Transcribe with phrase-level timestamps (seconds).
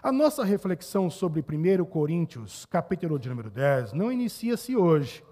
[0.00, 5.24] A nossa reflexão sobre 1 Coríntios, capítulo de número 10, não inicia-se hoje.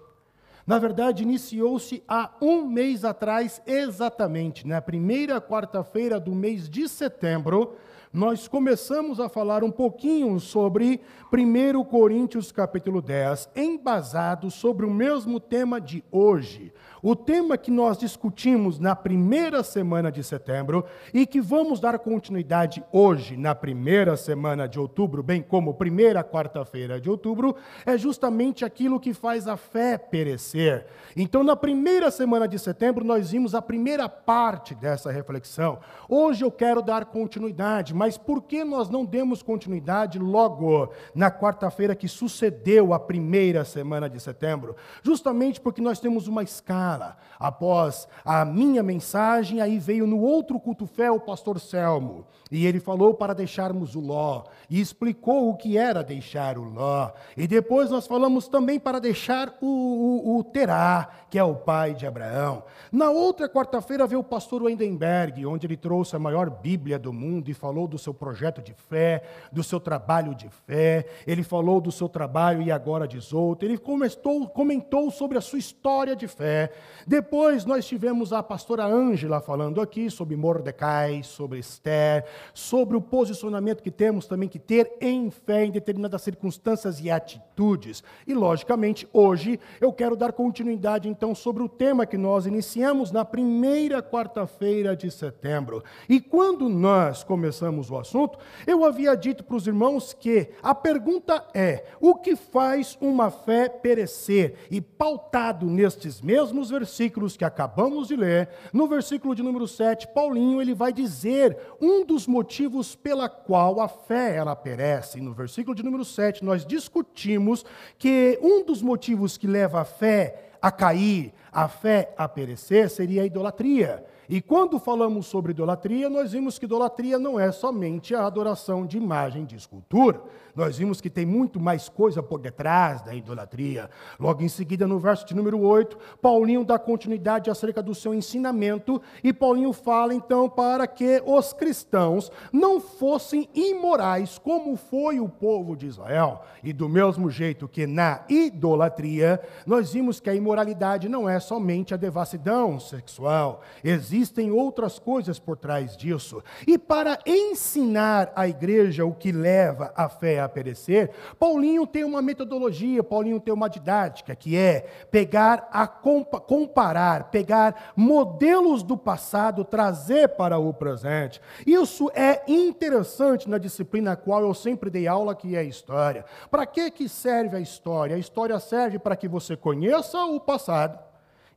[0.65, 7.77] Na verdade, iniciou-se há um mês atrás, exatamente, na primeira quarta-feira do mês de setembro,
[8.11, 10.99] nós começamos a falar um pouquinho sobre
[11.31, 16.73] 1 Coríntios capítulo 10, embasado sobre o mesmo tema de hoje,
[17.09, 20.83] o tema que nós discutimos na primeira semana de setembro
[21.13, 26.99] e que vamos dar continuidade hoje, na primeira semana de outubro, bem como primeira quarta-feira
[26.99, 30.85] de outubro, é justamente aquilo que faz a fé perecer.
[31.15, 35.79] Então, na primeira semana de setembro, nós vimos a primeira parte dessa reflexão.
[36.09, 41.95] Hoje eu quero dar continuidade, mas por que nós não demos continuidade logo na quarta-feira
[41.95, 44.75] que sucedeu a primeira semana de setembro?
[45.01, 46.96] Justamente porque nós temos uma escala
[47.39, 52.25] Após a minha mensagem, aí veio no outro culto fé o pastor Selmo.
[52.51, 54.43] E ele falou para deixarmos o Ló.
[54.69, 57.11] E explicou o que era deixar o Ló.
[57.35, 61.93] E depois nós falamos também para deixar o, o, o Terá, que é o pai
[61.93, 62.63] de Abraão.
[62.91, 67.49] Na outra quarta-feira veio o pastor Wendenberg, onde ele trouxe a maior Bíblia do mundo
[67.49, 71.05] e falou do seu projeto de fé, do seu trabalho de fé.
[71.25, 73.67] Ele falou do seu trabalho e agora diz outro.
[73.67, 76.71] Ele comentou, comentou sobre a sua história de fé.
[77.05, 83.83] Depois nós tivemos a pastora Ângela falando aqui sobre Mordecai, sobre Esther, sobre o posicionamento
[83.83, 88.03] que temos também que ter em fé em determinadas circunstâncias e atitudes.
[88.25, 93.25] E, logicamente, hoje eu quero dar continuidade então sobre o tema que nós iniciamos na
[93.25, 95.83] primeira quarta-feira de setembro.
[96.07, 98.37] E quando nós começamos o assunto,
[98.67, 103.67] eu havia dito para os irmãos que a pergunta é: o que faz uma fé
[103.67, 104.67] perecer?
[104.69, 110.61] E pautado nestes mesmos versículos que acabamos de ler, no versículo de número 7, Paulinho
[110.61, 115.19] ele vai dizer um dos motivos pela qual a fé ela perece.
[115.19, 117.65] No versículo de número 7, nós discutimos
[117.97, 123.23] que um dos motivos que leva a fé a cair, a fé a perecer, seria
[123.23, 124.05] a idolatria.
[124.29, 128.97] E quando falamos sobre idolatria, nós vimos que idolatria não é somente a adoração de
[128.97, 130.21] imagem de escultura.
[130.57, 133.91] Nós vimos que tem muito mais coisa por detrás da idolatria.
[134.19, 138.99] Logo em seguida, no verso de número 8, Paulinho dá continuidade acerca do seu ensinamento,
[139.23, 145.75] e Paulinho fala então para que os cristãos não fossem imorais, como foi o povo
[145.75, 146.41] de Israel.
[146.63, 151.93] E do mesmo jeito que na idolatria, nós vimos que a imoralidade não é somente
[151.93, 156.43] a devassidão sexual, existem outras coisas por trás disso.
[156.65, 162.21] E para ensinar a igreja o que leva a fé a perecer, Paulinho tem uma
[162.21, 164.81] metodologia, Paulinho tem uma didática, que é
[165.11, 171.39] pegar a comparar, pegar modelos do passado, trazer para o presente.
[171.65, 176.25] Isso é interessante na disciplina a qual eu sempre dei aula, que é história.
[176.49, 178.15] Para que, que serve a história?
[178.15, 180.97] A história serve para que você conheça o passado,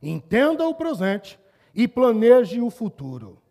[0.01, 1.39] entenda o presente
[1.73, 3.41] e planeje o futuro.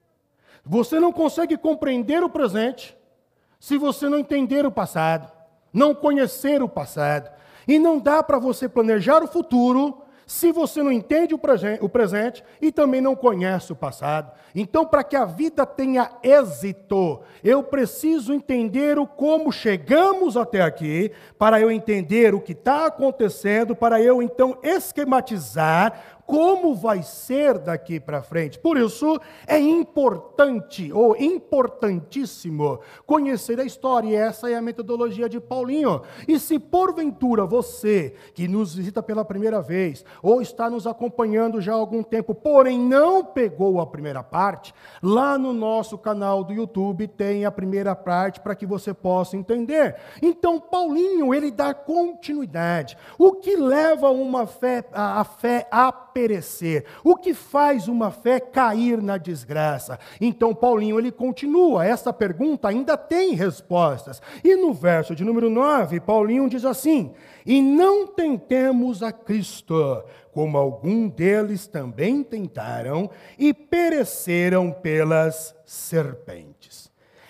[0.64, 2.96] Você não consegue compreender o presente
[3.60, 5.30] se você não entender o passado,
[5.72, 7.30] não conhecer o passado.
[7.68, 12.72] E não dá para você planejar o futuro se você não entende o presente e
[12.72, 14.32] também não conhece o passado.
[14.54, 21.10] Então, para que a vida tenha êxito, eu preciso entender o como chegamos até aqui,
[21.36, 27.98] para eu entender o que está acontecendo, para eu então esquematizar como vai ser daqui
[27.98, 28.56] para frente.
[28.56, 29.18] Por isso,
[29.48, 36.02] é importante, ou importantíssimo, conhecer a história, e essa é a metodologia de Paulinho.
[36.28, 41.72] E se porventura você, que nos visita pela primeira vez, ou está nos acompanhando já
[41.72, 47.08] há algum tempo, porém não pegou a primeira parte, lá no nosso canal do YouTube
[47.08, 49.96] tem a primeira parte para que você possa entender.
[50.22, 52.96] Então, Paulinho, ele dá continuidade.
[53.18, 56.84] O que leva uma fé, a, a fé a perecer?
[57.02, 59.98] O que faz uma fé cair na desgraça?
[60.20, 64.20] Então, Paulinho, ele continua, essa pergunta ainda tem respostas.
[64.44, 67.12] E no verso de número 9, Paulinho diz assim:
[67.46, 76.59] E não tentemos a Cristo, como algum deles também tentaram e pereceram pelas serpentes.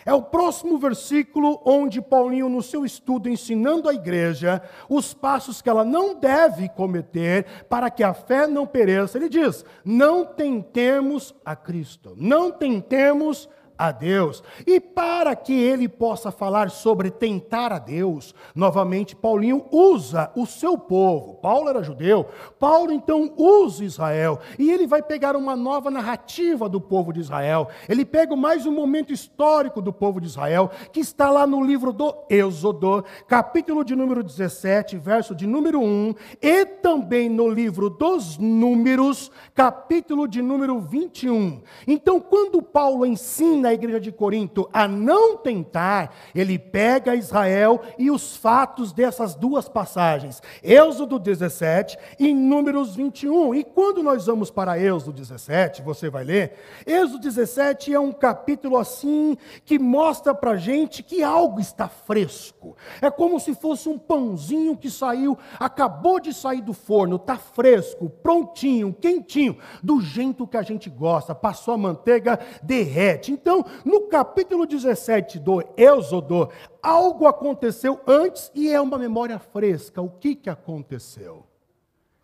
[0.04, 5.68] É o próximo versículo onde Paulinho, no seu estudo, ensinando a igreja os passos que
[5.68, 11.54] ela não deve cometer para que a fé não pereça, ele diz: não tentemos a
[11.54, 13.59] Cristo, não tentemos a
[13.90, 14.42] Deus.
[14.66, 20.76] E para que ele possa falar sobre tentar a Deus, novamente Paulinho usa o seu
[20.76, 21.36] povo.
[21.36, 22.26] Paulo era judeu,
[22.58, 27.68] Paulo então usa Israel e ele vai pegar uma nova narrativa do povo de Israel.
[27.88, 31.92] Ele pega mais um momento histórico do povo de Israel, que está lá no livro
[31.92, 38.36] do Êxodo, capítulo de número 17, verso de número 1, e também no livro dos
[38.36, 41.62] Números, capítulo de número 21.
[41.86, 48.10] Então, quando Paulo ensina a igreja de Corinto a não tentar, ele pega Israel e
[48.10, 53.54] os fatos dessas duas passagens, Êxodo 17 e Números 21.
[53.54, 56.54] E quando nós vamos para Êxodo 17, você vai ler,
[56.86, 62.76] Êxodo 17 é um capítulo assim que mostra para gente que algo está fresco.
[63.00, 68.08] É como se fosse um pãozinho que saiu, acabou de sair do forno, está fresco,
[68.08, 73.32] prontinho, quentinho, do jeito que a gente gosta, passou a manteiga, derrete.
[73.32, 76.50] Então, no capítulo 17 do Êxodo,
[76.82, 80.00] algo aconteceu antes e é uma memória fresca.
[80.00, 81.46] O que, que aconteceu?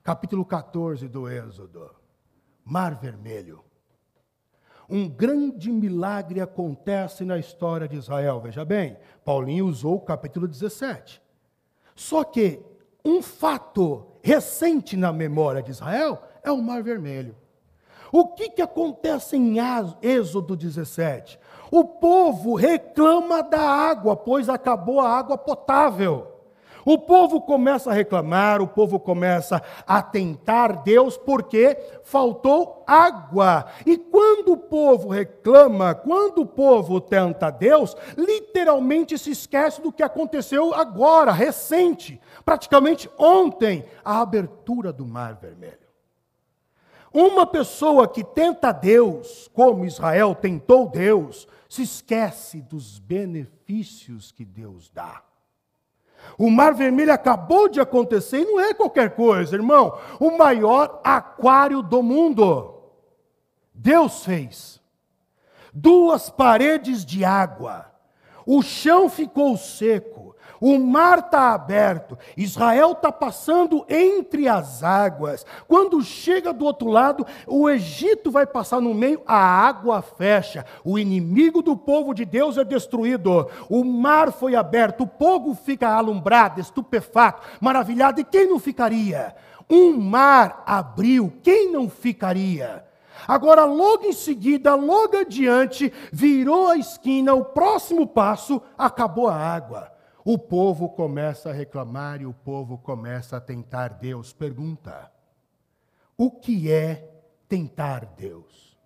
[0.03, 1.91] Capítulo 14 do Êxodo.
[2.65, 3.65] Mar Vermelho.
[4.89, 8.41] Um grande milagre acontece na história de Israel.
[8.41, 11.21] Veja bem, Paulinho usou o capítulo 17.
[11.95, 12.61] Só que
[13.05, 17.37] um fato recente na memória de Israel é o Mar Vermelho.
[18.19, 19.57] O que, que acontece em
[20.01, 21.39] Êxodo 17?
[21.71, 26.27] O povo reclama da água, pois acabou a água potável.
[26.83, 33.67] O povo começa a reclamar, o povo começa a tentar Deus porque faltou água.
[33.85, 40.03] E quando o povo reclama, quando o povo tenta Deus, literalmente se esquece do que
[40.03, 45.86] aconteceu agora, recente, praticamente ontem, a abertura do Mar Vermelho.
[47.19, 54.91] Uma pessoa que tenta Deus, como Israel tentou Deus, se esquece dos benefícios que Deus
[54.91, 55.23] dá.
[56.37, 59.99] O Mar Vermelho acabou de acontecer e não é qualquer coisa, irmão.
[60.21, 62.83] O maior aquário do mundo.
[63.73, 64.79] Deus fez.
[65.73, 67.91] Duas paredes de água.
[68.45, 70.36] O chão ficou seco.
[70.61, 75.45] O mar está aberto, Israel está passando entre as águas.
[75.69, 80.65] Quando chega do outro lado, o Egito vai passar no meio, a água fecha.
[80.85, 83.49] O inimigo do povo de Deus é destruído.
[83.69, 88.21] O mar foi aberto, o povo fica alumbrado, estupefato, maravilhado.
[88.21, 89.35] E quem não ficaria?
[89.69, 92.85] Um mar abriu, quem não ficaria?
[93.27, 99.96] Agora, logo em seguida, logo adiante, virou a esquina, o próximo passo, acabou a água.
[100.29, 104.33] O povo começa a reclamar e o povo começa a tentar Deus.
[104.33, 105.09] Pergunta:
[106.19, 107.09] o que é
[107.49, 108.77] tentar Deus?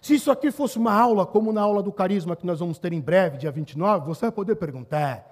[0.00, 2.92] Se isso aqui fosse uma aula, como na aula do carisma que nós vamos ter
[2.92, 5.26] em breve, dia 29, você vai poder perguntar: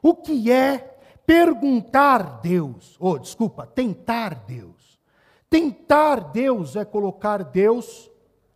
[0.00, 0.78] o que é
[1.26, 2.96] perguntar Deus?
[3.00, 5.00] Ou, oh, desculpa, tentar Deus.
[5.48, 8.08] Tentar Deus é colocar Deus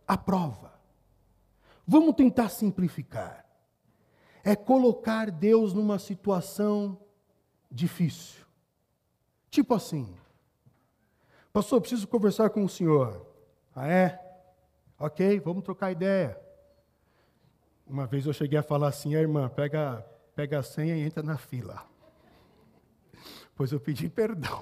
[0.07, 0.71] à prova.
[1.85, 3.44] Vamos tentar simplificar
[4.45, 6.99] é colocar Deus numa situação
[7.69, 8.45] difícil.
[9.49, 10.15] Tipo assim,
[11.51, 13.25] pastor, preciso conversar com o senhor.
[13.75, 14.21] Ah, é?
[14.99, 16.39] Ok, vamos trocar ideia.
[17.87, 20.05] Uma vez eu cheguei a falar assim, a irmã, pega,
[20.35, 21.83] pega a senha e entra na fila.
[23.55, 24.61] Pois eu pedi perdão.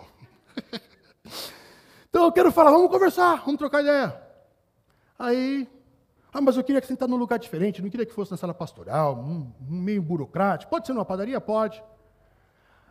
[2.08, 4.22] então eu quero falar, vamos conversar, vamos trocar ideia.
[5.20, 5.68] Aí
[6.34, 8.56] ah, mas eu queria que sentar num lugar diferente, não queria que fosse na sala
[8.56, 10.72] pastoral, um, meio burocrático.
[10.72, 11.40] Pode ser numa padaria?
[11.40, 11.84] Pode.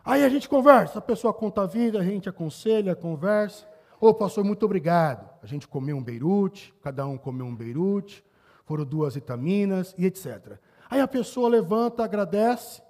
[0.05, 3.67] Aí a gente conversa, a pessoa conta a vida, a gente aconselha, conversa.
[3.99, 5.29] Ô, oh, pastor, muito obrigado.
[5.41, 8.23] A gente comeu um beirute, cada um comeu um beirute,
[8.63, 10.57] foram duas vitaminas e etc.
[10.89, 12.81] Aí a pessoa levanta, agradece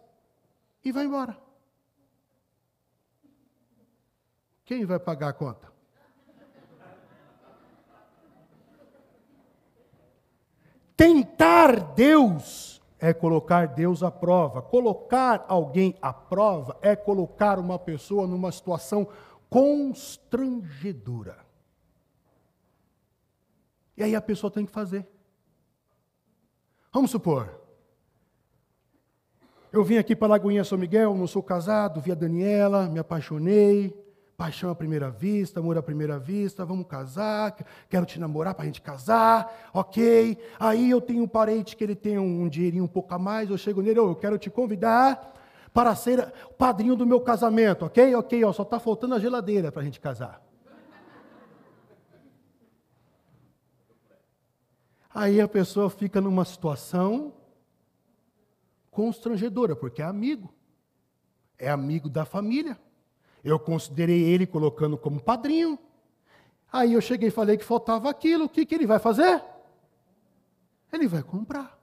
[0.86, 1.36] e vai embora.
[4.66, 5.73] Quem vai pagar a conta?
[10.96, 14.62] Tentar Deus é colocar Deus à prova.
[14.62, 19.08] Colocar alguém à prova é colocar uma pessoa numa situação
[19.50, 21.38] constrangedora.
[23.96, 25.08] E aí a pessoa tem que fazer.
[26.92, 27.62] Vamos supor.
[29.72, 33.92] Eu vim aqui para Lagoinha São Miguel, não sou casado, vi a Daniela, me apaixonei,
[34.44, 37.56] Paixão à primeira vista, amor à primeira vista, vamos casar,
[37.88, 40.38] quero te namorar para a gente casar, ok.
[40.60, 43.58] Aí eu tenho um parente que ele tem um, dinheirinho um pouco a mais, eu
[43.58, 45.34] chego nele, oh, eu quero te convidar
[45.74, 48.14] para ser padrinho do meu casamento, ok?
[48.16, 50.46] Ok, ó, só está faltando a geladeira para a gente casar.
[55.10, 57.34] Aí a pessoa fica numa situação
[58.92, 60.54] constrangedora, porque é amigo.
[61.58, 62.78] É amigo da família.
[63.44, 65.78] Eu considerei ele colocando como padrinho.
[66.72, 68.46] Aí eu cheguei e falei que faltava aquilo.
[68.46, 69.44] O que, que ele vai fazer?
[70.92, 71.78] Ele vai comprar.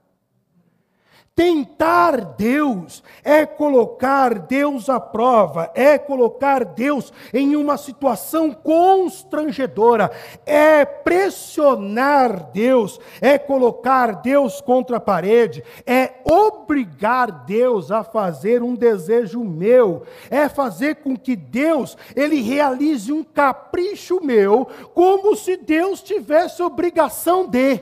[1.33, 10.11] Tentar Deus é colocar Deus à prova, é colocar Deus em uma situação constrangedora,
[10.45, 18.75] é pressionar Deus, é colocar Deus contra a parede, é obrigar Deus a fazer um
[18.75, 26.03] desejo meu, é fazer com que Deus ele realize um capricho meu, como se Deus
[26.03, 27.81] tivesse obrigação de.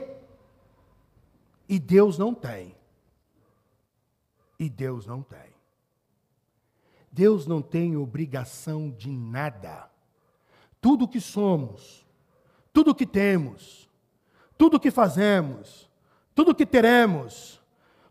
[1.68, 2.79] E Deus não tem.
[4.60, 5.50] E Deus não tem.
[7.10, 9.90] Deus não tem obrigação de nada.
[10.82, 12.06] Tudo que somos,
[12.70, 13.88] tudo que temos,
[14.58, 15.90] tudo que fazemos,
[16.34, 17.58] tudo que teremos,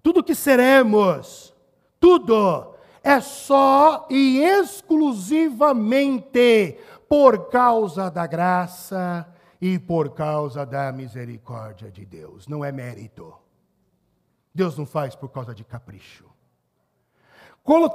[0.01, 1.53] tudo que seremos,
[1.99, 12.03] tudo é só e exclusivamente por causa da graça e por causa da misericórdia de
[12.05, 12.47] Deus.
[12.47, 13.35] Não é mérito.
[14.53, 16.28] Deus não faz por causa de capricho.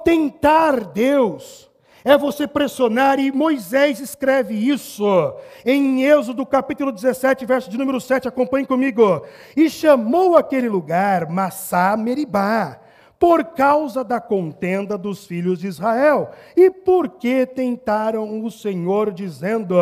[0.05, 1.71] Tentar Deus
[2.05, 8.29] é você pressionar, e Moisés escreve isso em Êxodo capítulo 17, verso de número 7,
[8.29, 9.25] acompanhe comigo.
[9.57, 12.79] E chamou aquele lugar Massá Meribá,
[13.19, 19.75] por causa da contenda dos filhos de Israel, e porque tentaram o Senhor, dizendo: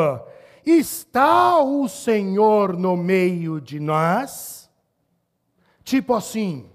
[0.64, 4.70] Está o Senhor no meio de nós?
[5.82, 6.70] Tipo assim,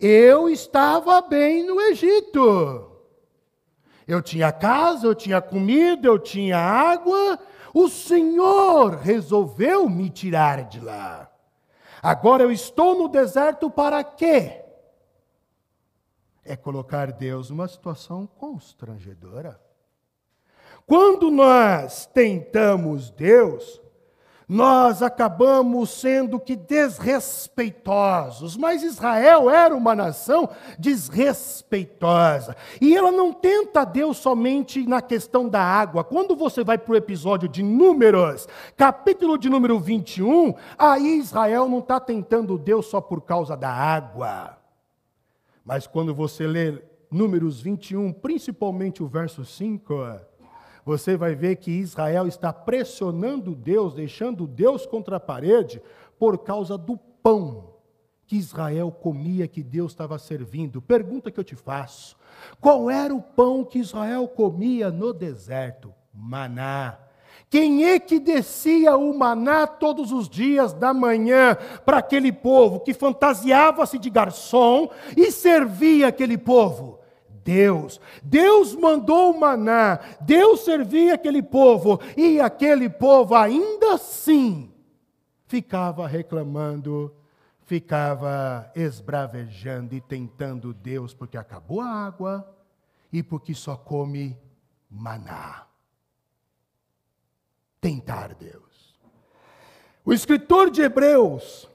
[0.00, 2.92] eu estava bem no Egito.
[4.06, 7.38] Eu tinha casa, eu tinha comida, eu tinha água.
[7.74, 11.30] O Senhor resolveu me tirar de lá.
[12.02, 14.62] Agora eu estou no deserto para quê?
[16.44, 19.60] É colocar Deus numa situação constrangedora.
[20.86, 23.82] Quando nós tentamos Deus,
[24.48, 28.56] nós acabamos sendo que desrespeitosos.
[28.56, 30.48] Mas Israel era uma nação
[30.78, 32.54] desrespeitosa.
[32.80, 36.04] E ela não tenta Deus somente na questão da água.
[36.04, 41.80] Quando você vai para o episódio de Números, capítulo de número 21, aí Israel não
[41.80, 44.56] está tentando Deus só por causa da água.
[45.64, 49.92] Mas quando você lê Números 21, principalmente o verso 5
[50.86, 55.82] você vai ver que Israel está pressionando Deus, deixando Deus contra a parede,
[56.16, 57.74] por causa do pão
[58.24, 60.80] que Israel comia, que Deus estava servindo.
[60.80, 62.16] Pergunta que eu te faço:
[62.60, 65.92] qual era o pão que Israel comia no deserto?
[66.14, 67.00] Maná.
[67.50, 72.94] Quem é que descia o maná todos os dias da manhã para aquele povo que
[72.94, 77.00] fantasiava-se de garçom e servia aquele povo?
[77.46, 78.00] Deus.
[78.24, 84.74] Deus mandou o maná, Deus servia aquele povo, e aquele povo ainda assim
[85.46, 87.14] ficava reclamando,
[87.60, 92.52] ficava esbravejando e tentando Deus, porque acabou a água
[93.12, 94.36] e porque só come
[94.90, 95.66] maná.
[97.80, 98.98] Tentar Deus.
[100.04, 101.68] O escritor de Hebreus,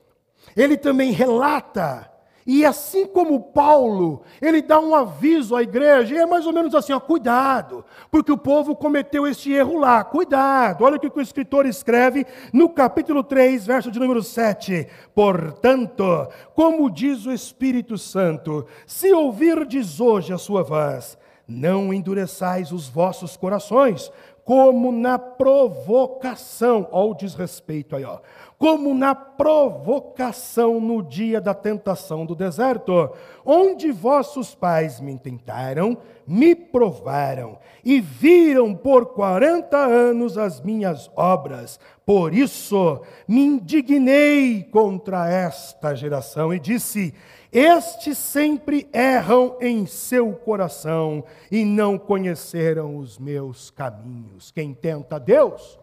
[0.53, 2.10] ele também relata
[2.53, 6.75] e assim como Paulo, ele dá um aviso à igreja, e é mais ou menos
[6.75, 10.83] assim: ó, cuidado, porque o povo cometeu este erro lá, cuidado.
[10.83, 14.85] Olha o que o escritor escreve no capítulo 3, verso de número 7.
[15.15, 21.17] Portanto, como diz o Espírito Santo, se ouvirdes hoje a sua voz,
[21.47, 24.11] não endureçais os vossos corações,
[24.43, 28.19] como na provocação, ao desrespeito aí, ó
[28.61, 33.09] como na provocação no dia da tentação do deserto,
[33.43, 41.79] onde vossos pais me tentaram, me provaram e viram por quarenta anos as minhas obras.
[42.05, 47.15] Por isso me indignei contra esta geração e disse:
[47.51, 54.51] Estes sempre erram em seu coração e não conheceram os meus caminhos.
[54.51, 55.79] Quem tenta Deus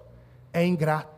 [0.52, 1.17] é ingrato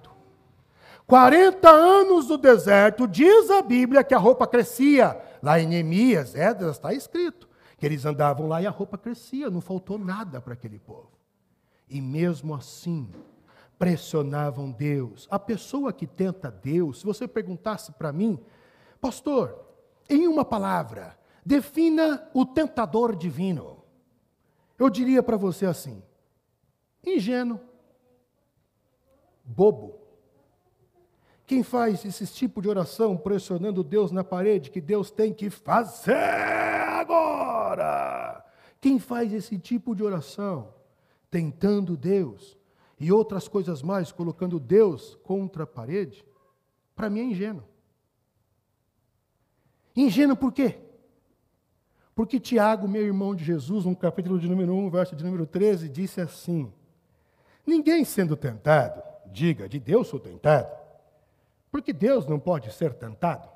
[1.10, 5.20] 40 anos no deserto, diz a Bíblia que a roupa crescia.
[5.42, 9.60] Lá em Neemias, Edras, está escrito que eles andavam lá e a roupa crescia, não
[9.60, 11.10] faltou nada para aquele povo.
[11.88, 13.10] E mesmo assim,
[13.76, 15.26] pressionavam Deus.
[15.28, 18.38] A pessoa que tenta Deus, se você perguntasse para mim,
[19.00, 19.58] pastor,
[20.08, 23.82] em uma palavra, defina o tentador divino.
[24.78, 26.04] Eu diria para você assim:
[27.04, 27.58] ingênuo,
[29.44, 29.99] bobo
[31.50, 36.14] Quem faz esse tipo de oração pressionando Deus na parede que Deus tem que fazer
[36.14, 38.44] agora?
[38.80, 40.72] Quem faz esse tipo de oração
[41.28, 42.56] tentando Deus
[43.00, 46.24] e outras coisas mais, colocando Deus contra a parede,
[46.94, 47.64] para mim é ingênuo.
[49.96, 50.78] Ingênuo por quê?
[52.14, 55.88] Porque Tiago, meu irmão de Jesus, no capítulo de número 1, verso de número 13,
[55.88, 56.72] disse assim:
[57.66, 60.78] Ninguém sendo tentado, diga, de Deus sou tentado,
[61.70, 63.48] porque Deus não pode ser tentado.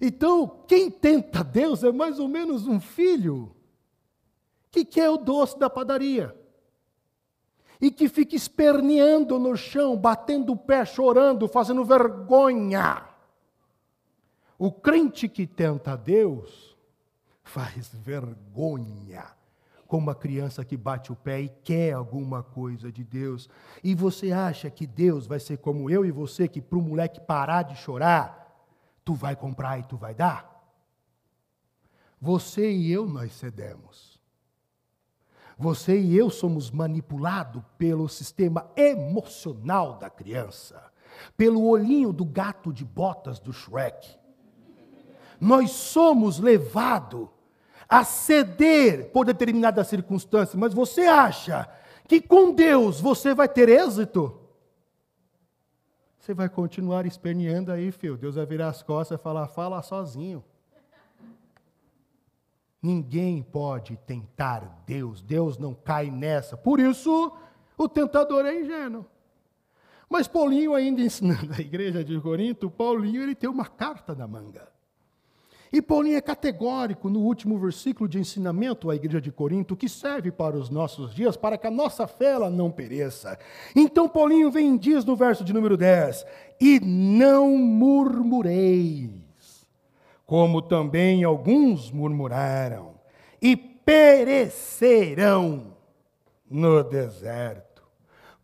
[0.00, 3.54] Então, quem tenta Deus é mais ou menos um filho
[4.70, 6.34] que quer o doce da padaria
[7.80, 13.06] e que fica esperneando no chão, batendo o pé, chorando, fazendo vergonha.
[14.58, 16.76] O crente que tenta Deus
[17.42, 19.26] faz vergonha,
[19.90, 23.50] como uma criança que bate o pé e quer alguma coisa de Deus.
[23.82, 27.20] E você acha que Deus vai ser como eu e você, que para o moleque
[27.20, 28.56] parar de chorar,
[29.04, 30.48] tu vai comprar e tu vai dar?
[32.20, 34.20] Você e eu nós cedemos.
[35.58, 40.80] Você e eu somos manipulados pelo sistema emocional da criança,
[41.36, 44.16] pelo olhinho do gato de botas do Shrek.
[45.40, 47.28] Nós somos levados
[47.90, 51.68] a ceder por determinadas circunstâncias, mas você acha
[52.06, 54.40] que com Deus você vai ter êxito?
[56.20, 58.16] Você vai continuar esperneando aí, filho.
[58.16, 60.44] Deus vai virar as costas e falar: fala sozinho.
[62.80, 66.56] Ninguém pode tentar Deus, Deus não cai nessa.
[66.56, 67.32] Por isso,
[67.76, 69.04] o tentador é ingênuo.
[70.08, 74.68] Mas Paulinho, ainda ensinando a igreja de Corinto, Paulinho ele tem uma carta na manga.
[75.72, 80.32] E Paulinho é categórico no último versículo de ensinamento à igreja de Corinto, que serve
[80.32, 83.38] para os nossos dias, para que a nossa fé ela não pereça.
[83.74, 86.26] Então Paulinho vem e diz no verso de número 10:
[86.60, 89.30] E não murmureis
[90.30, 92.94] como também alguns murmuraram,
[93.42, 94.14] e perecerão
[96.48, 97.69] no deserto.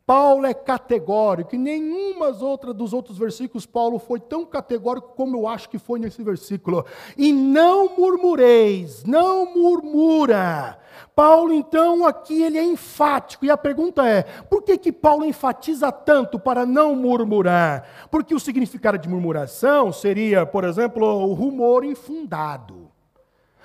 [0.07, 5.49] Paulo é categórico, e nenhuma outra dos outros versículos Paulo foi tão categórico como eu
[5.49, 6.87] acho que foi nesse versículo.
[7.17, 10.79] E não murmureis, não murmura,
[11.17, 15.91] Paulo, então, aqui ele é enfático, e a pergunta é: por que, que Paulo enfatiza
[15.91, 17.89] tanto para não murmurar?
[18.11, 22.91] Porque o significado de murmuração seria, por exemplo, o rumor infundado.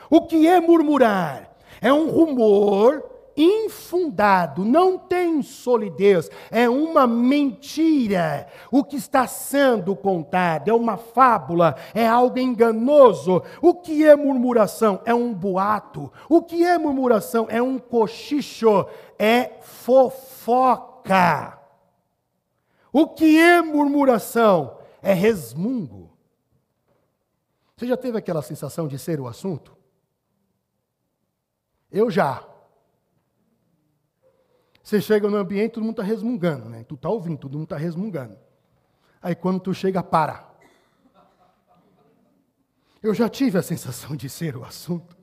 [0.09, 1.51] O que é murmurar?
[1.81, 3.10] É um rumor
[3.43, 8.47] infundado, não tem solidez, é uma mentira.
[8.71, 13.41] O que está sendo contado é uma fábula, é algo enganoso.
[13.61, 15.01] O que é murmuração?
[15.05, 16.11] É um boato.
[16.29, 17.47] O que é murmuração?
[17.49, 18.85] É um cochicho,
[19.17, 21.57] é fofoca.
[22.93, 24.77] O que é murmuração?
[25.01, 26.11] É resmungo.
[27.75, 29.75] Você já teve aquela sensação de ser o assunto?
[31.91, 32.50] Eu já.
[34.83, 36.83] Você chega no ambiente, todo mundo está resmungando, né?
[36.83, 38.37] Tu está ouvindo, todo mundo está resmungando.
[39.21, 40.49] Aí quando tu chega, para.
[43.01, 45.17] Eu já tive a sensação de ser o assunto.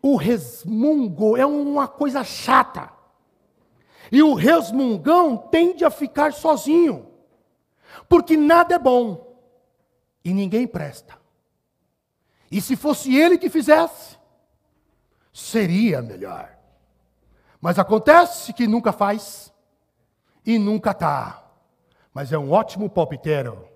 [0.00, 2.92] O resmungo é uma coisa chata.
[4.10, 7.06] E o resmungão tende a ficar sozinho.
[8.08, 9.38] Porque nada é bom.
[10.24, 11.18] E ninguém presta.
[12.50, 14.18] E se fosse ele que fizesse,
[15.32, 16.57] seria melhor.
[17.60, 19.52] Mas acontece que nunca faz
[20.44, 21.44] e nunca tá.
[22.14, 23.68] Mas é um ótimo palpiteiro.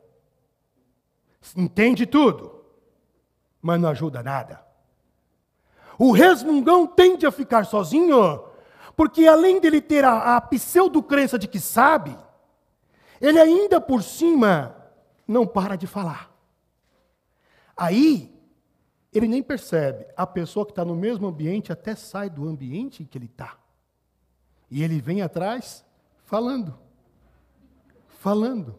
[1.56, 2.64] Entende tudo,
[3.60, 4.64] mas não ajuda nada.
[5.98, 8.44] O resmungão tende a ficar sozinho,
[8.96, 12.16] porque além dele ter a, a pseudo-crença de que sabe,
[13.20, 14.76] ele ainda por cima
[15.26, 16.30] não para de falar.
[17.76, 18.32] Aí
[19.12, 20.06] ele nem percebe.
[20.16, 23.61] A pessoa que está no mesmo ambiente até sai do ambiente em que ele está.
[24.72, 25.84] E ele vem atrás
[26.24, 26.74] falando.
[28.08, 28.74] Falando.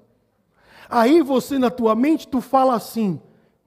[0.90, 3.22] Aí você na tua mente tu fala assim: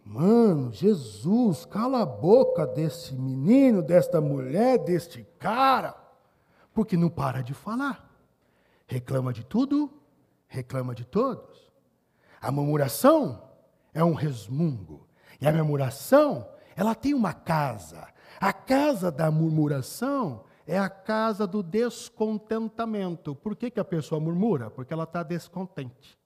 [0.04, 5.94] "Mano, Jesus, cala a boca desse menino, desta mulher, deste cara",
[6.74, 8.10] porque não para de falar.
[8.88, 9.88] Reclama de tudo,
[10.48, 11.70] reclama de todos.
[12.40, 13.40] A murmuração
[13.94, 15.06] é um resmungo.
[15.40, 18.04] E a murmuração, ela tem uma casa.
[18.40, 23.34] A casa da murmuração é a casa do descontentamento.
[23.34, 24.70] Por que, que a pessoa murmura?
[24.70, 26.18] Porque ela está descontente.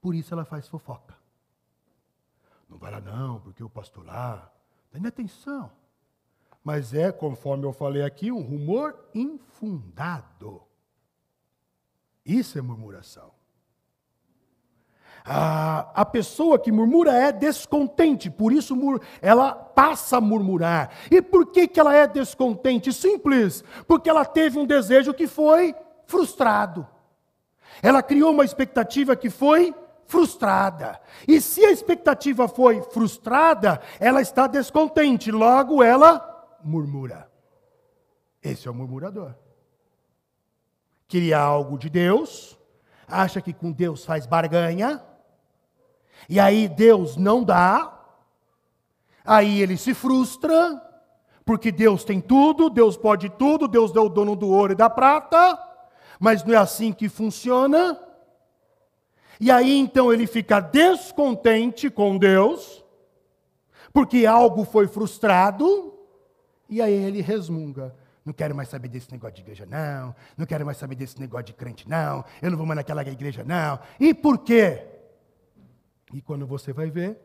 [0.00, 1.16] Por isso ela faz fofoca.
[2.68, 4.52] Não vai lá não, porque o pastor lá.
[4.90, 5.70] Tenha atenção.
[6.64, 10.62] Mas é, conforme eu falei aqui, um rumor infundado.
[12.24, 13.32] Isso é murmuração.
[15.26, 18.76] A, a pessoa que murmura é descontente, por isso
[19.20, 20.90] ela passa a murmurar.
[21.10, 22.92] E por que, que ela é descontente?
[22.92, 25.74] Simples, porque ela teve um desejo que foi
[26.06, 26.86] frustrado.
[27.82, 29.74] Ela criou uma expectativa que foi
[30.06, 31.00] frustrada.
[31.26, 37.28] E se a expectativa foi frustrada, ela está descontente, logo ela murmura.
[38.40, 39.34] Esse é o murmurador.
[41.08, 42.56] Queria algo de Deus,
[43.08, 45.02] acha que com Deus faz barganha,
[46.28, 47.92] e aí Deus não dá,
[49.24, 50.82] aí ele se frustra,
[51.44, 54.90] porque Deus tem tudo, Deus pode tudo, Deus é o dono do ouro e da
[54.90, 55.58] prata,
[56.18, 58.00] mas não é assim que funciona.
[59.38, 62.84] E aí então ele fica descontente com Deus,
[63.92, 65.94] porque algo foi frustrado,
[66.68, 67.94] e aí ele resmunga.
[68.24, 70.12] Não quero mais saber desse negócio de igreja, não.
[70.36, 72.24] Não quero mais saber desse negócio de crente, não.
[72.42, 73.78] Eu não vou mais naquela igreja, não.
[74.00, 74.84] E por quê?
[76.12, 77.20] E quando você vai ver,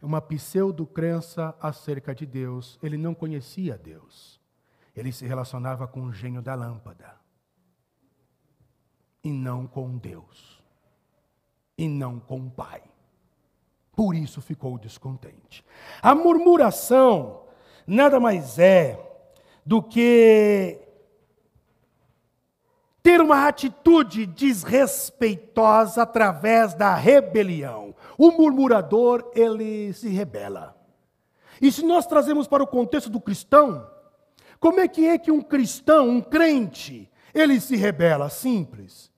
[0.00, 2.78] é uma pseudo-crença acerca de Deus.
[2.82, 4.40] Ele não conhecia Deus.
[4.96, 7.16] Ele se relacionava com o gênio da lâmpada.
[9.22, 10.62] E não com Deus.
[11.76, 12.82] E não com o Pai.
[13.94, 15.64] Por isso ficou descontente.
[16.00, 17.44] A murmuração
[17.86, 19.04] nada mais é
[19.66, 20.87] do que
[23.02, 27.94] ter uma atitude desrespeitosa através da rebelião.
[28.16, 30.76] O murmurador, ele se rebela.
[31.60, 33.88] E se nós trazemos para o contexto do cristão,
[34.60, 38.28] como é que é que um cristão, um crente, ele se rebela?
[38.28, 39.12] Simples.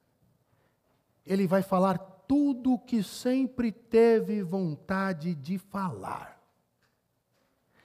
[1.27, 6.41] Ele vai falar tudo o que sempre teve vontade de falar.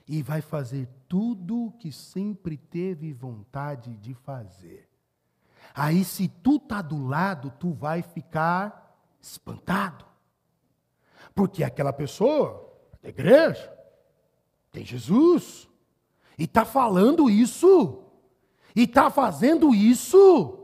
[0.08, 4.85] E vai fazer tudo o que sempre teve vontade de fazer.
[5.76, 10.06] Aí, se tu tá do lado, tu vai ficar espantado.
[11.34, 13.74] Porque aquela pessoa, da igreja,
[14.72, 15.68] tem Jesus,
[16.38, 18.04] e está falando isso,
[18.74, 20.60] e está fazendo isso.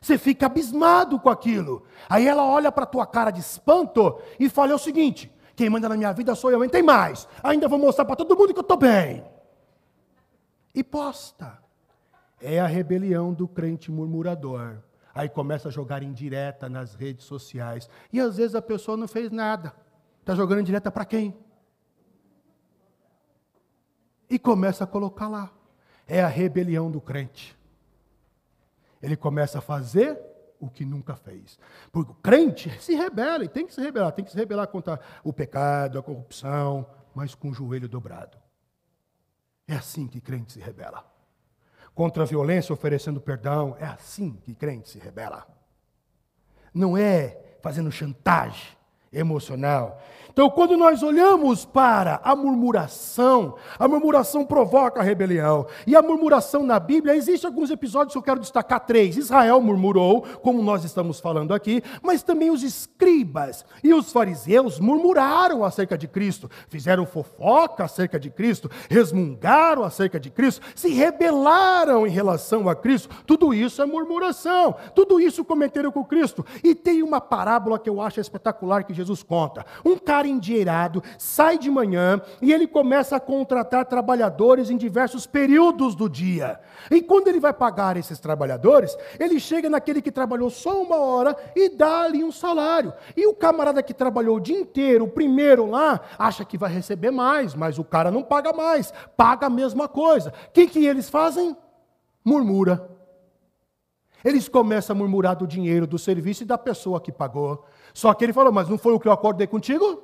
[0.00, 1.82] Você fica abismado com aquilo.
[2.08, 5.88] Aí ela olha para a tua cara de espanto e fala o seguinte: quem manda
[5.88, 7.26] na minha vida sou eu, e tem mais.
[7.42, 9.24] Ainda vou mostrar para todo mundo que eu estou bem.
[10.72, 11.65] E posta
[12.40, 14.78] é a rebelião do crente murmurador.
[15.14, 17.88] Aí começa a jogar indireta nas redes sociais.
[18.12, 19.74] E às vezes a pessoa não fez nada.
[20.20, 21.34] Está jogando indireta para quem?
[24.28, 25.50] E começa a colocar lá.
[26.06, 27.56] É a rebelião do crente.
[29.00, 30.20] Ele começa a fazer
[30.60, 31.58] o que nunca fez.
[31.90, 35.00] Porque o crente se rebela, e tem que se rebelar, tem que se rebelar contra
[35.22, 38.36] o pecado, a corrupção, mas com o joelho dobrado.
[39.66, 41.15] É assim que crente se rebela
[41.96, 43.74] contra a violência, oferecendo perdão.
[43.80, 45.46] É assim que crente se rebela.
[46.72, 48.75] Não é fazendo chantagem
[49.18, 49.98] emocional.
[50.36, 55.66] Então, quando nós olhamos para a murmuração, a murmuração provoca a rebelião.
[55.86, 59.16] E a murmuração na Bíblia, existem alguns episódios que eu quero destacar três.
[59.16, 65.64] Israel murmurou, como nós estamos falando aqui, mas também os escribas e os fariseus murmuraram
[65.64, 72.10] acerca de Cristo, fizeram fofoca acerca de Cristo, resmungaram acerca de Cristo, se rebelaram em
[72.10, 73.08] relação a Cristo.
[73.26, 74.76] Tudo isso é murmuração.
[74.94, 76.44] Tudo isso cometeram com Cristo.
[76.62, 79.64] E tem uma parábola que eu acho espetacular que Jesus conta.
[79.84, 85.26] Um cara cara endinheirado, sai de manhã e ele começa a contratar trabalhadores em diversos
[85.26, 86.58] períodos do dia.
[86.90, 91.36] E quando ele vai pagar esses trabalhadores, ele chega naquele que trabalhou só uma hora
[91.54, 92.94] e dá ali um salário.
[93.16, 97.10] E o camarada que trabalhou o dia inteiro, o primeiro lá, acha que vai receber
[97.10, 100.32] mais, mas o cara não paga mais, paga a mesma coisa.
[100.48, 101.54] O que, que eles fazem?
[102.24, 102.96] Murmura.
[104.24, 107.64] Eles começam a murmurar do dinheiro, do serviço e da pessoa que pagou.
[107.96, 110.02] Só que ele falou: Mas não foi o que eu acordei contigo?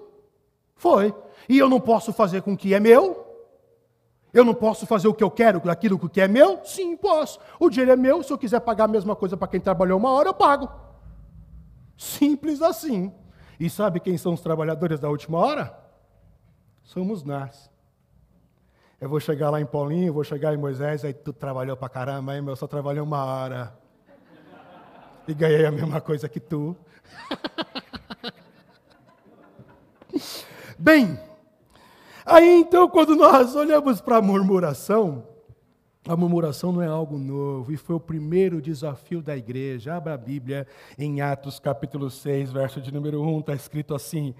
[0.75, 1.15] Foi.
[1.47, 3.23] E eu não posso fazer com o que é meu?
[4.33, 6.65] Eu não posso fazer o que eu quero, aquilo que é meu?
[6.65, 7.39] Sim, posso.
[7.61, 10.11] O dinheiro é meu, se eu quiser pagar a mesma coisa para quem trabalhou uma
[10.11, 10.71] hora, eu pago.
[11.95, 13.13] Simples assim.
[13.61, 15.79] E sabe quem são os trabalhadores da última hora?
[16.83, 17.71] Somos nós.
[18.99, 22.33] Eu vou chegar lá em Paulinho, vou chegar em Moisés, aí tu trabalhou para caramba,
[22.33, 23.82] aí meu só trabalhei uma hora.
[25.27, 26.77] E ganhei a mesma coisa que tu.
[30.79, 31.19] Bem,
[32.27, 35.25] aí então, quando nós olhamos para a murmuração,
[36.09, 39.95] a murmuração não é algo novo, e foi o primeiro desafio da igreja.
[39.95, 40.67] Abra a Bíblia
[40.99, 44.35] em Atos capítulo 6, verso de número 1, está escrito assim: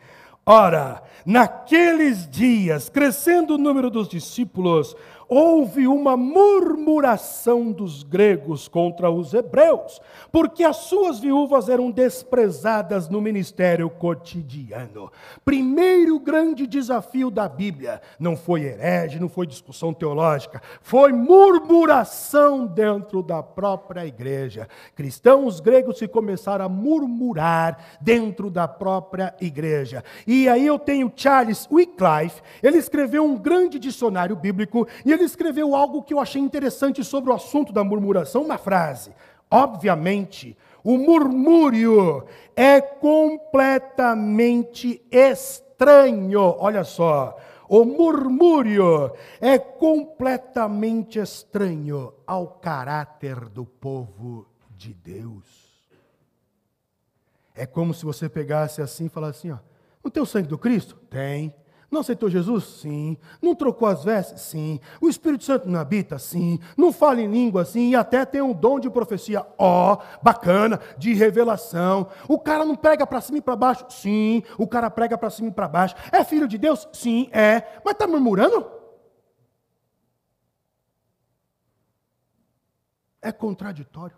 [0.45, 4.97] Ora, naqueles dias, crescendo o número dos discípulos,
[5.35, 9.99] houve uma murmuração dos gregos contra os hebreus,
[10.31, 15.11] porque as suas viúvas eram desprezadas no ministério cotidiano.
[15.43, 23.23] Primeiro grande desafio da Bíblia não foi herege, não foi discussão teológica, foi murmuração dentro
[23.23, 24.69] da própria igreja.
[24.95, 30.05] Cristãos gregos se começaram a murmurar dentro da própria igreja.
[30.27, 35.31] E aí eu tenho Charles Wycliffe, ele escreveu um grande dicionário bíblico e ele ele
[35.31, 39.15] escreveu algo que eu achei interessante sobre o assunto da murmuração, uma frase.
[39.51, 46.57] Obviamente, o murmúrio é completamente estranho.
[46.59, 55.63] Olha só, o murmúrio é completamente estranho ao caráter do povo de Deus.
[57.55, 59.59] É como se você pegasse assim e falasse assim: ó,
[60.03, 60.97] não tem o sangue do Cristo?
[61.09, 61.55] Tem.
[61.93, 62.65] Não aceitou Jesus?
[62.81, 63.19] Sim.
[63.43, 64.41] Não trocou as vestes?
[64.41, 64.81] Sim.
[64.99, 66.19] O Espírito Santo não habita?
[66.19, 66.59] Sim.
[66.75, 67.67] Não fala em língua?
[67.67, 67.91] Sim.
[67.91, 69.47] E até tem um dom de profecia.
[69.59, 72.09] Ó, oh, bacana, de revelação.
[72.27, 73.85] O cara não prega para cima e para baixo?
[73.91, 74.43] Sim.
[74.57, 75.95] O cara prega para cima e para baixo.
[76.11, 76.89] É filho de Deus?
[76.95, 77.79] Sim, é.
[77.85, 78.67] Mas está murmurando?
[83.21, 84.17] É contraditório.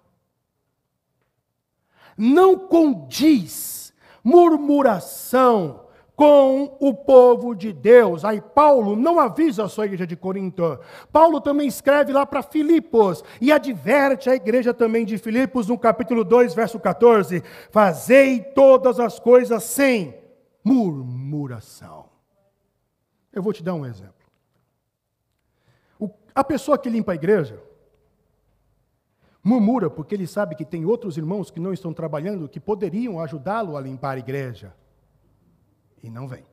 [2.17, 8.25] Não condiz murmuração com o povo de Deus.
[8.25, 10.79] Aí Paulo não avisa a sua igreja de Corinto.
[11.13, 16.25] Paulo também escreve lá para Filipos e adverte a igreja também de Filipos no capítulo
[16.25, 20.15] 2, verso 14: Fazei todas as coisas sem
[20.63, 22.07] murmuração.
[23.33, 24.15] Eu vou te dar um exemplo.
[25.99, 27.61] O, a pessoa que limpa a igreja
[29.43, 33.77] murmura porque ele sabe que tem outros irmãos que não estão trabalhando que poderiam ajudá-lo
[33.77, 34.73] a limpar a igreja
[36.05, 36.45] e não vem.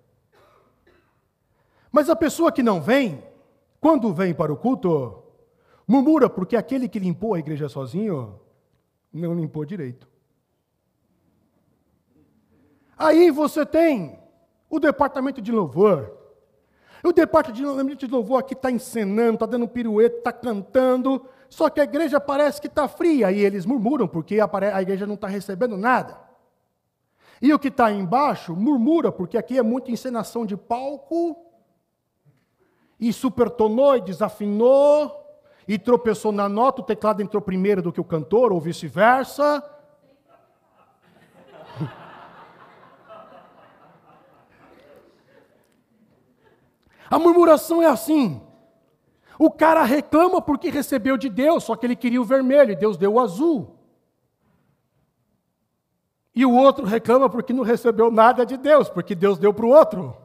[1.91, 3.21] Mas a pessoa que não vem,
[3.81, 5.21] quando vem para o culto,
[5.85, 8.39] murmura porque aquele que limpou a igreja sozinho
[9.11, 10.07] não limpou direito.
[12.97, 14.17] Aí você tem
[14.69, 16.17] o departamento de louvor.
[17.03, 21.83] O departamento de louvor aqui está encenando, está dando pirueta, está cantando, só que a
[21.83, 26.30] igreja parece que está fria e eles murmuram porque a igreja não está recebendo nada.
[27.41, 31.35] E o que está embaixo murmura, porque aqui é muita encenação de palco,
[32.99, 35.11] e supertonou e desafinou,
[35.67, 39.67] e tropeçou na nota, o teclado entrou primeiro do que o cantor, ou vice-versa.
[47.09, 48.39] A murmuração é assim.
[49.39, 52.95] O cara reclama porque recebeu de Deus, só que ele queria o vermelho e Deus
[52.95, 53.80] deu o azul.
[56.33, 59.69] E o outro reclama porque não recebeu nada de Deus, porque Deus deu para o
[59.69, 60.15] outro.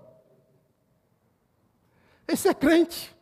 [2.29, 3.15] Esse é crente.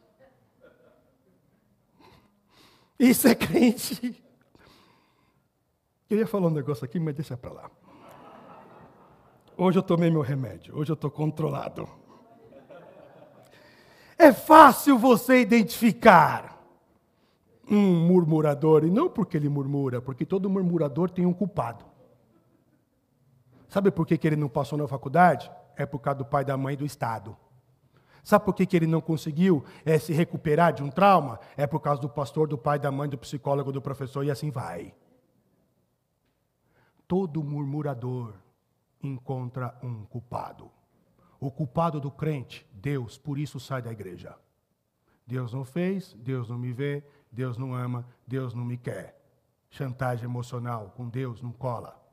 [2.99, 4.23] Isso é crente.
[6.09, 7.71] Eu ia falar um negócio aqui, mas deixa para lá.
[9.57, 11.89] Hoje eu tomei meu remédio, hoje eu estou controlado.
[14.19, 16.61] É fácil você identificar
[17.71, 21.94] um murmurador, e não porque ele murmura, porque todo murmurador tem um culpado.
[23.75, 25.51] Sabe por que, que ele não passou na faculdade?
[25.75, 27.37] É por causa do pai, da mãe e do Estado.
[28.23, 31.41] Sabe por que, que ele não conseguiu é, se recuperar de um trauma?
[31.57, 34.49] É por causa do pastor, do pai, da mãe, do psicólogo, do professor, e assim
[34.49, 34.95] vai.
[37.09, 38.35] Todo murmurador
[39.03, 40.71] encontra um culpado.
[41.41, 44.37] O culpado do crente, Deus, por isso sai da igreja.
[45.27, 49.21] Deus não fez, Deus não me vê, Deus não ama, Deus não me quer.
[49.69, 52.04] Chantagem emocional com Deus não cola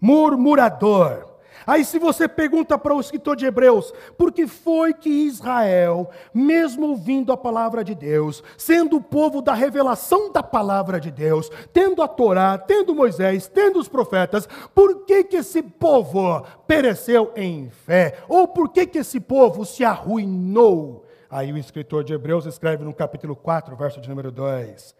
[0.00, 1.30] murmurador.
[1.66, 6.88] Aí, se você pergunta para o escritor de Hebreus, por que foi que Israel, mesmo
[6.88, 12.02] ouvindo a palavra de Deus, sendo o povo da revelação da palavra de Deus, tendo
[12.02, 18.18] a Torá, tendo Moisés, tendo os profetas, por que, que esse povo pereceu em fé?
[18.26, 21.04] Ou por que, que esse povo se arruinou?
[21.30, 24.96] Aí o escritor de Hebreus escreve no capítulo 4, verso de número 2.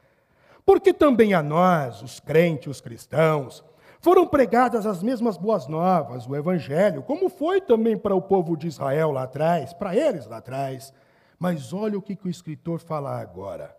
[0.64, 3.64] Porque também a nós, os crentes, os cristãos,
[4.00, 8.66] foram pregadas as mesmas boas novas, o Evangelho, como foi também para o povo de
[8.66, 10.92] Israel lá atrás, para eles lá atrás.
[11.38, 13.76] Mas olha o que, que o escritor fala agora.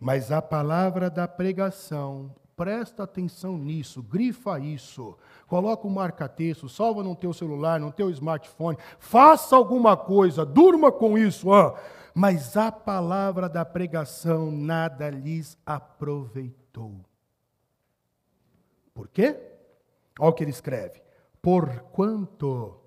[0.00, 5.16] Mas a palavra da pregação, presta atenção nisso, grifa isso,
[5.48, 11.18] coloca um marca-texto, salva no teu celular, no teu smartphone, faça alguma coisa, durma com
[11.18, 11.48] isso.
[12.14, 17.00] Mas a palavra da pregação nada lhes aproveitou.
[18.94, 19.36] Por quê?
[20.18, 21.02] Olha o que ele escreve.
[21.42, 22.80] Porquanto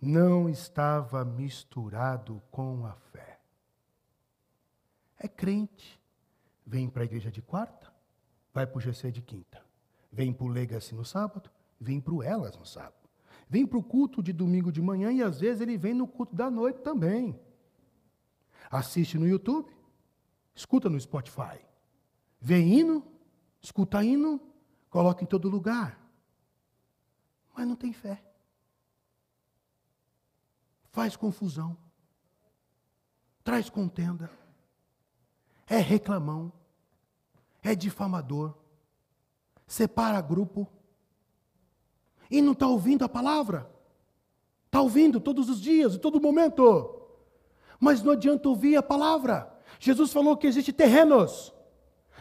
[0.00, 3.38] não estava misturado com a fé.
[5.18, 5.98] é crente.
[6.66, 7.90] Vem para a igreja de quarta,
[8.52, 9.64] vai para o GC de quinta.
[10.12, 13.08] Vem para o Legacy no sábado, vem para o Elas no sábado.
[13.48, 16.36] Vem para o culto de domingo de manhã e às vezes ele vem no culto
[16.36, 17.40] da noite também.
[18.70, 19.74] Assiste no YouTube,
[20.54, 21.58] escuta no Spotify.
[22.38, 23.02] Vê hino,
[23.62, 24.38] escuta hino,
[24.90, 25.98] coloca em todo lugar.
[27.54, 28.22] Mas não tem fé.
[30.90, 31.76] Faz confusão.
[33.42, 34.30] Traz contenda.
[35.66, 36.52] É reclamão.
[37.62, 38.54] É difamador.
[39.66, 40.68] Separa grupo.
[42.30, 43.70] E não está ouvindo a palavra.
[44.66, 46.94] Está ouvindo todos os dias, em todo momento.
[47.80, 49.52] Mas não adianta ouvir a palavra.
[49.78, 51.54] Jesus falou que existe terrenos.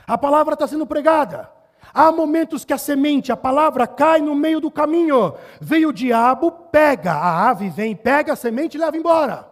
[0.06, 1.52] A palavra está sendo pregada.
[1.94, 5.34] Há momentos que a semente, a palavra cai no meio do caminho.
[5.60, 9.48] Veio o diabo, pega, a ave vem, pega a semente e leva embora.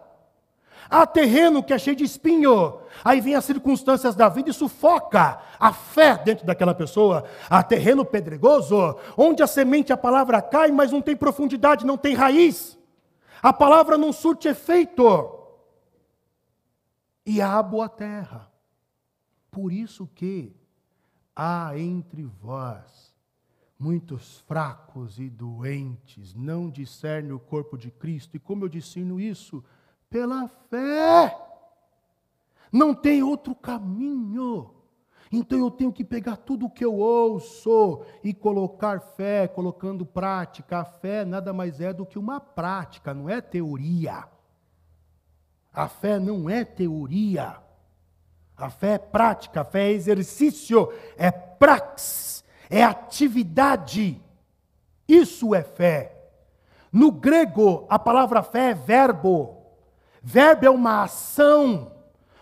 [0.88, 2.78] Há terreno que é cheio de espinho.
[3.04, 7.24] Aí vem as circunstâncias da vida e sufoca a fé dentro daquela pessoa.
[7.50, 12.14] Há terreno pedregoso, onde a semente, a palavra cai, mas não tem profundidade, não tem
[12.14, 12.78] raiz.
[13.42, 15.32] A palavra não surte efeito.
[17.24, 18.50] E há a boa terra.
[19.50, 20.54] Por isso que
[21.36, 23.14] há entre vós
[23.78, 28.36] muitos fracos e doentes, não discernem o corpo de Cristo.
[28.36, 29.62] E como eu discerno isso?
[30.08, 31.36] Pela fé.
[32.72, 34.70] Não tem outro caminho.
[35.30, 40.78] Então eu tenho que pegar tudo o que eu ouço e colocar fé, colocando prática.
[40.78, 44.24] A fé nada mais é do que uma prática, não é teoria.
[45.72, 47.60] A fé não é teoria.
[48.56, 54.20] A fé é prática, a fé é exercício, é praxis, é atividade.
[55.06, 56.12] Isso é fé.
[56.90, 59.56] No grego, a palavra fé é verbo.
[60.22, 61.92] Verbo é uma ação.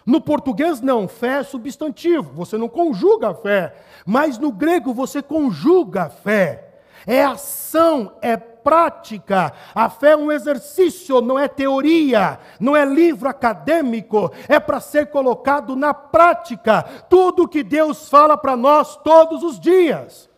[0.06, 3.74] No português, não, fé é substantivo, você não conjuga fé.
[4.06, 6.74] Mas no grego, você conjuga fé.
[7.06, 9.52] É ação, é prática.
[9.74, 15.06] A fé é um exercício, não é teoria, não é livro acadêmico, é para ser
[15.08, 16.82] colocado na prática.
[17.08, 20.28] Tudo que Deus fala para nós todos os dias.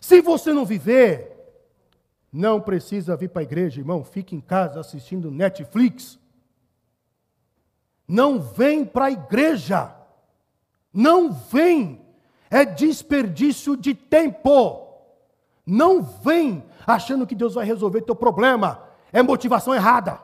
[0.00, 1.36] Se você não viver,
[2.32, 6.18] não precisa vir para a igreja, irmão, fique em casa assistindo Netflix.
[8.08, 9.94] Não vem para a igreja.
[10.92, 12.00] Não vem.
[12.48, 14.85] É desperdício de tempo.
[15.66, 18.88] Não vem achando que Deus vai resolver teu problema.
[19.12, 20.22] É motivação errada.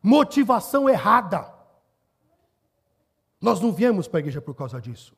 [0.00, 1.52] Motivação errada.
[3.40, 5.16] Nós não viemos para a igreja por causa disso.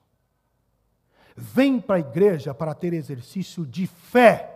[1.37, 4.54] Vem para a igreja para ter exercício de fé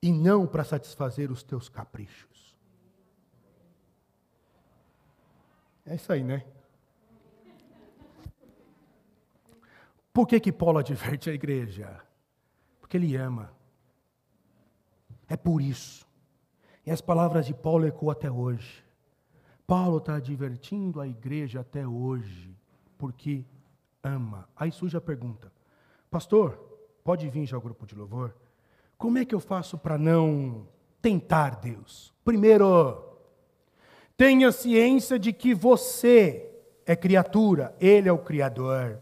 [0.00, 2.56] e não para satisfazer os teus caprichos.
[5.84, 6.44] É isso aí, né?
[10.12, 12.00] Por que, que Paulo adverte a igreja?
[12.92, 13.50] Porque Ele ama.
[15.26, 16.06] É por isso.
[16.84, 18.84] E as palavras de Paulo ecoam até hoje.
[19.66, 22.54] Paulo está divertindo a igreja até hoje,
[22.98, 23.46] porque
[24.02, 24.46] ama.
[24.54, 25.50] Aí surge a pergunta:
[26.10, 26.58] Pastor,
[27.02, 28.36] pode vir já ao grupo de louvor?
[28.98, 30.68] Como é que eu faço para não
[31.00, 32.12] tentar Deus?
[32.22, 33.02] Primeiro,
[34.18, 36.46] tenha ciência de que você
[36.84, 39.00] é criatura, Ele é o Criador,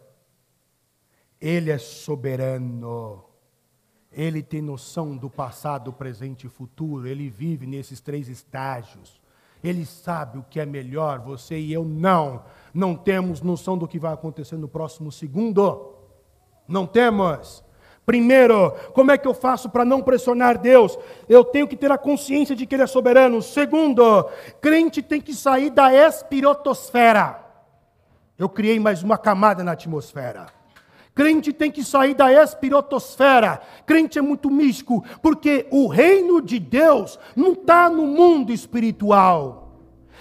[1.40, 3.29] Ele é soberano.
[4.12, 7.06] Ele tem noção do passado, presente e futuro.
[7.06, 9.20] Ele vive nesses três estágios.
[9.62, 12.42] Ele sabe o que é melhor, você e eu não.
[12.72, 15.94] Não temos noção do que vai acontecer no próximo segundo.
[16.66, 17.62] Não temos.
[18.06, 20.98] Primeiro, como é que eu faço para não pressionar Deus?
[21.28, 23.40] Eu tenho que ter a consciência de que Ele é soberano.
[23.42, 24.28] Segundo,
[24.60, 27.44] crente tem que sair da espirotosfera.
[28.36, 30.59] Eu criei mais uma camada na atmosfera.
[31.20, 33.60] Crente tem que sair da espirotosfera.
[33.84, 39.70] Crente é muito místico, porque o reino de Deus não está no mundo espiritual.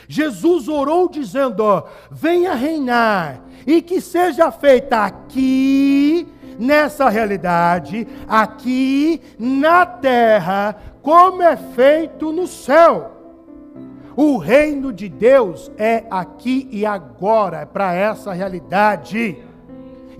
[0.10, 6.28] Jesus orou dizendo: venha reinar, e que seja feita aqui,
[6.60, 13.16] nessa realidade, aqui na terra, como é feito no céu.
[14.18, 19.48] O reino de Deus é aqui e agora, é para essa realidade.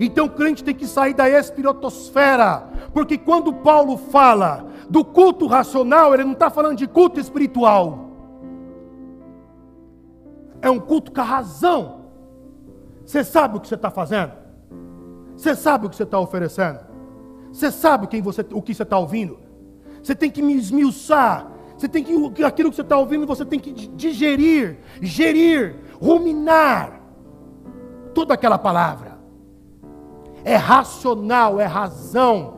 [0.00, 6.14] Então o crente tem que sair da espirotosfera, porque quando Paulo fala do culto racional,
[6.14, 8.08] ele não está falando de culto espiritual.
[10.62, 12.00] É um culto com a razão.
[13.04, 14.32] Você sabe o que você está fazendo?
[15.36, 16.80] Você sabe o que você está oferecendo?
[17.52, 19.38] Você sabe quem você, o que você está ouvindo?
[20.02, 21.46] Você tem que me esmiuçar.
[21.76, 27.00] Você tem que aquilo que você está ouvindo, você tem que digerir, gerir ruminar
[28.14, 29.09] toda aquela palavra.
[30.44, 32.54] É racional, é razão,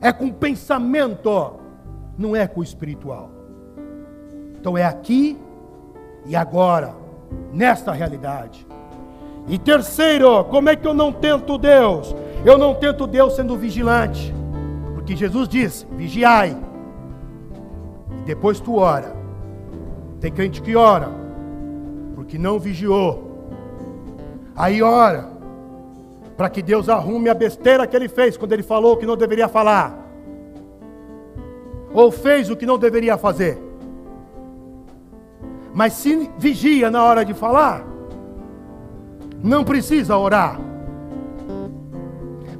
[0.00, 1.54] é com pensamento,
[2.16, 3.30] não é com espiritual.
[4.58, 5.38] Então é aqui
[6.24, 6.94] e agora,
[7.52, 8.66] nesta realidade.
[9.48, 12.14] E terceiro, como é que eu não tento Deus?
[12.44, 14.34] Eu não tento Deus sendo vigilante.
[14.94, 16.56] Porque Jesus disse: vigiai.
[18.10, 19.14] E depois tu ora.
[20.20, 21.10] Tem crente que ora,
[22.14, 23.48] porque não vigiou.
[24.56, 25.28] Aí ora,
[26.36, 29.16] para que Deus arrume a besteira que ele fez quando ele falou o que não
[29.16, 30.06] deveria falar.
[31.94, 33.58] Ou fez o que não deveria fazer.
[35.72, 37.86] Mas se vigia na hora de falar,
[39.42, 40.60] não precisa orar.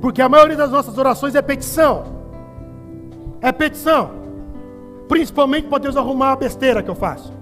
[0.00, 2.04] Porque a maioria das nossas orações é petição.
[3.42, 4.10] É petição.
[5.08, 7.32] Principalmente para Deus arrumar a besteira que eu faço.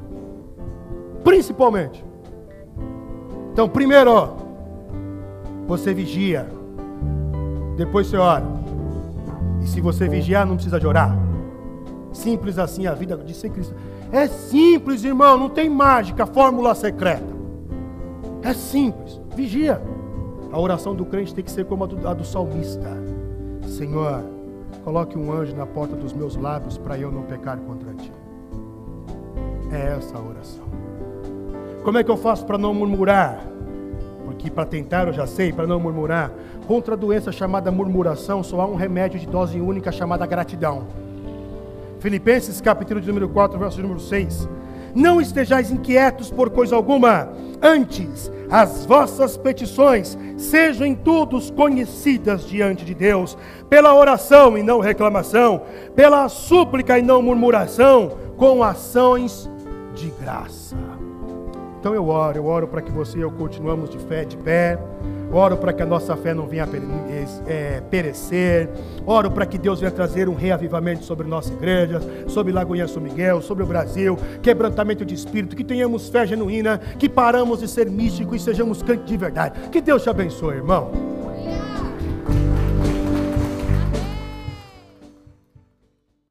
[1.23, 2.05] Principalmente.
[3.53, 4.44] Então, primeiro,
[5.67, 6.49] você vigia.
[7.77, 8.45] Depois você ora.
[9.63, 11.17] E se você vigiar, não precisa de orar.
[12.13, 13.77] Simples assim a vida de ser cristão.
[14.13, 17.35] É simples, irmão, não tem mágica, fórmula secreta.
[18.43, 19.81] É simples, vigia.
[20.53, 22.89] A oração do crente tem que ser como a do, a do salmista:
[23.67, 24.23] Senhor,
[24.85, 28.13] coloque um anjo na porta dos meus lábios para eu não pecar contra ti.
[29.73, 30.65] É essa a oração.
[31.83, 33.54] Como é que eu faço para não murmurar?
[34.35, 36.31] Porque para tentar eu já sei, para não murmurar.
[36.67, 40.87] Contra a doença chamada murmuração, só há um remédio de dose única chamada gratidão.
[42.01, 44.49] Filipenses capítulo de número 4, verso número 6.
[44.95, 47.29] Não estejais inquietos por coisa alguma,
[47.63, 54.81] antes as vossas petições sejam em todos conhecidas diante de Deus, pela oração e não
[54.81, 55.63] reclamação,
[55.95, 59.51] pela súplica e não murmuração, com ações
[59.95, 60.94] de graça.
[61.85, 64.79] Então eu oro, eu oro para que você e eu continuamos de fé de pé.
[65.31, 66.67] Oro para que a nossa fé não venha
[67.47, 68.71] é, perecer.
[69.05, 73.43] Oro para que Deus venha trazer um reavivamento sobre nossa igreja, sobre Lagoinha São Miguel,
[73.43, 78.41] sobre o Brasil, quebrantamento de espírito, que tenhamos fé genuína, que paramos de ser místicos
[78.41, 79.69] e sejamos crentes de verdade.
[79.69, 80.91] Que Deus te abençoe, irmão.